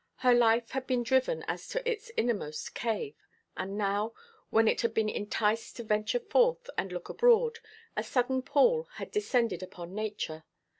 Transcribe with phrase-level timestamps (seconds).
[0.15, 3.13] Her life had been driven as to its innermost cave;
[3.55, 4.13] and now,
[4.49, 7.59] when it had been enticed to venture forth and look abroad,
[7.95, 10.43] a sudden pall had descended upon nature.